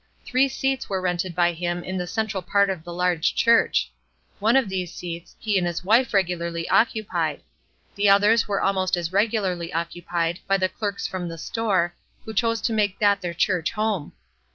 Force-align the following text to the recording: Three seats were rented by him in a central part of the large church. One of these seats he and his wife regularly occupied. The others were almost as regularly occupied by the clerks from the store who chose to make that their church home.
Three 0.25 0.47
seats 0.49 0.89
were 0.89 0.99
rented 0.99 1.35
by 1.35 1.53
him 1.53 1.83
in 1.83 2.01
a 2.01 2.07
central 2.07 2.41
part 2.41 2.71
of 2.71 2.83
the 2.83 2.91
large 2.91 3.35
church. 3.35 3.91
One 4.39 4.55
of 4.55 4.67
these 4.67 4.91
seats 4.91 5.35
he 5.37 5.59
and 5.59 5.67
his 5.67 5.83
wife 5.83 6.11
regularly 6.11 6.67
occupied. 6.69 7.41
The 7.93 8.09
others 8.09 8.47
were 8.47 8.63
almost 8.63 8.97
as 8.97 9.11
regularly 9.13 9.71
occupied 9.71 10.39
by 10.47 10.57
the 10.57 10.69
clerks 10.69 11.05
from 11.05 11.27
the 11.29 11.37
store 11.37 11.93
who 12.25 12.33
chose 12.33 12.61
to 12.61 12.73
make 12.73 12.97
that 12.97 13.21
their 13.21 13.35
church 13.35 13.73
home. 13.73 14.13